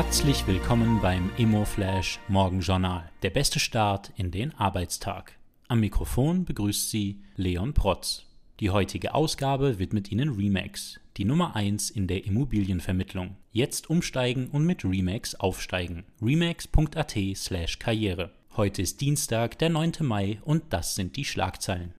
Herzlich 0.00 0.46
willkommen 0.46 1.00
beim 1.02 1.28
ImmoFlash 1.38 2.20
Morgenjournal, 2.28 3.10
der 3.24 3.30
beste 3.30 3.58
Start 3.58 4.12
in 4.16 4.30
den 4.30 4.54
Arbeitstag. 4.54 5.32
Am 5.66 5.80
Mikrofon 5.80 6.44
begrüßt 6.44 6.88
Sie 6.88 7.20
Leon 7.34 7.74
Protz. 7.74 8.24
Die 8.60 8.70
heutige 8.70 9.12
Ausgabe 9.12 9.80
widmet 9.80 10.12
Ihnen 10.12 10.28
Remax, 10.28 11.00
die 11.16 11.24
Nummer 11.24 11.56
1 11.56 11.90
in 11.90 12.06
der 12.06 12.26
Immobilienvermittlung. 12.26 13.38
Jetzt 13.50 13.90
umsteigen 13.90 14.46
und 14.50 14.64
mit 14.64 14.84
Remax 14.84 15.34
aufsteigen. 15.34 16.04
remax.at/karriere. 16.22 18.30
Heute 18.56 18.82
ist 18.82 19.00
Dienstag, 19.00 19.58
der 19.58 19.70
9. 19.70 19.94
Mai 20.02 20.38
und 20.44 20.62
das 20.70 20.94
sind 20.94 21.16
die 21.16 21.24
Schlagzeilen. 21.24 21.92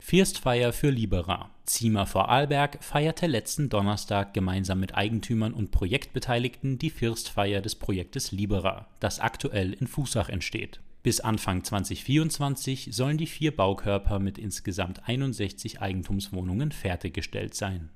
Firstfeier 0.00 0.72
für 0.72 0.90
Libera. 0.90 1.50
Ziemer 1.66 2.06
vor 2.06 2.28
Arlberg 2.30 2.82
feierte 2.82 3.26
letzten 3.26 3.68
Donnerstag 3.68 4.32
gemeinsam 4.32 4.80
mit 4.80 4.94
Eigentümern 4.94 5.52
und 5.52 5.70
Projektbeteiligten 5.70 6.78
die 6.78 6.90
Firstfeier 6.90 7.60
des 7.60 7.74
Projektes 7.74 8.32
Libera, 8.32 8.86
das 9.00 9.20
aktuell 9.20 9.74
in 9.74 9.86
Fußach 9.86 10.30
entsteht. 10.30 10.80
Bis 11.02 11.20
Anfang 11.20 11.62
2024 11.62 12.88
sollen 12.92 13.18
die 13.18 13.26
vier 13.26 13.54
Baukörper 13.54 14.18
mit 14.18 14.38
insgesamt 14.38 15.08
61 15.08 15.80
Eigentumswohnungen 15.80 16.72
fertiggestellt 16.72 17.54
sein. 17.54 17.90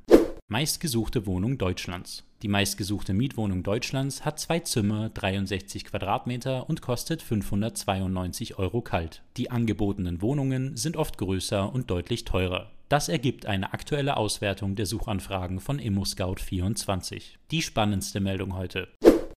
Meistgesuchte 0.52 1.24
Wohnung 1.24 1.56
Deutschlands. 1.56 2.24
Die 2.42 2.48
meistgesuchte 2.48 3.15
Mietwohnung 3.15 3.62
Deutschlands 3.62 4.27
hat 4.27 4.38
zwei 4.38 4.59
Zimmer, 4.61 5.09
63 5.09 5.87
Quadratmeter 5.87 6.69
und 6.69 6.83
kostet 6.83 7.23
592 7.23 8.59
Euro 8.59 8.83
kalt. 8.83 9.23
Die 9.38 9.51
angebotenen 9.51 10.20
Wohnungen 10.20 10.77
sind 10.77 10.98
oft 10.98 11.16
größer 11.16 11.73
und 11.73 11.91
deutlich 11.91 12.27
teurer. 12.27 12.70
Das 12.91 13.09
ergibt 13.09 13.47
eine 13.47 13.73
aktuelle 13.73 14.19
Auswertung 14.19 14.75
der 14.75 14.84
Suchanfragen 14.84 15.59
von 15.59 15.80
ImmoScout24. 15.80 17.23
Die 17.50 17.62
spannendste 17.62 18.20
Meldung 18.20 18.55
heute. 18.55 18.89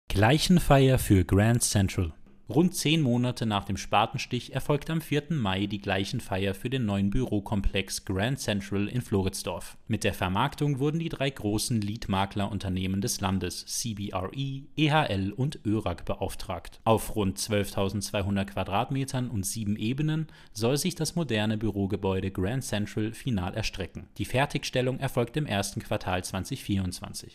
Gleichenfeier 0.09 0.97
für 0.99 1.23
Grand 1.23 1.63
Central. 1.63 2.11
Rund 2.47 2.75
zehn 2.75 3.01
Monate 3.01 3.47
nach 3.47 3.63
dem 3.63 3.75
Spatenstich 3.75 4.53
erfolgt 4.53 4.91
am 4.91 5.01
4. 5.01 5.23
Mai 5.29 5.65
die 5.65 5.81
Gleichenfeier 5.81 6.53
für 6.53 6.69
den 6.69 6.85
neuen 6.85 7.09
Bürokomplex 7.09 8.05
Grand 8.05 8.39
Central 8.39 8.87
in 8.87 9.01
Floridsdorf. 9.01 9.77
Mit 9.87 10.03
der 10.03 10.13
Vermarktung 10.13 10.77
wurden 10.77 10.99
die 10.99 11.09
drei 11.09 11.31
großen 11.31 11.81
Leadmaklerunternehmen 11.81 13.01
des 13.01 13.19
Landes 13.19 13.65
CBRE, 13.65 14.61
EHL 14.77 15.31
und 15.31 15.59
ÖRAG 15.65 16.05
beauftragt. 16.05 16.79
Auf 16.83 17.15
rund 17.15 17.39
12.200 17.39 18.45
Quadratmetern 18.45 19.31
und 19.31 19.43
sieben 19.43 19.75
Ebenen 19.75 20.27
soll 20.53 20.77
sich 20.77 20.93
das 20.93 21.15
moderne 21.15 21.57
Bürogebäude 21.57 22.29
Grand 22.29 22.63
Central 22.63 23.13
final 23.13 23.55
erstrecken. 23.55 24.07
Die 24.19 24.25
Fertigstellung 24.25 24.99
erfolgt 24.99 25.35
im 25.35 25.47
ersten 25.47 25.81
Quartal 25.81 26.23
2024. 26.23 27.34